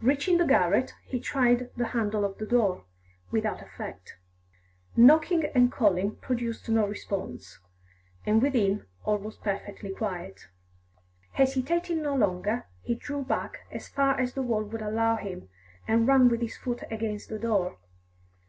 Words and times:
Reaching 0.00 0.38
the 0.38 0.44
garret, 0.44 0.92
he 1.06 1.20
tried 1.20 1.70
the 1.76 1.86
handle 1.94 2.24
of 2.24 2.38
the 2.38 2.46
door, 2.46 2.84
without 3.30 3.62
effect. 3.62 4.18
Knocking 4.96 5.44
and 5.54 5.70
calling 5.70 6.16
produced 6.16 6.68
no 6.68 6.84
response, 6.84 7.60
and 8.26 8.42
within 8.42 8.86
all 9.04 9.18
was 9.18 9.36
perfectly 9.36 9.94
quiet. 9.94 10.48
Hesitating 11.34 12.02
no 12.02 12.16
longer, 12.16 12.66
he 12.82 12.96
drew 12.96 13.22
back 13.22 13.58
as 13.70 13.86
far 13.86 14.18
as 14.18 14.32
the 14.34 14.42
wall 14.42 14.64
would 14.64 14.82
allow 14.82 15.14
him, 15.14 15.48
and 15.86 16.08
ran 16.08 16.28
with 16.28 16.40
his 16.40 16.56
foot 16.56 16.82
against 16.90 17.28
the 17.28 17.38
door. 17.38 17.78